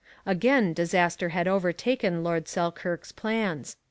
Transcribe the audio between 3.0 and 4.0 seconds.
plans.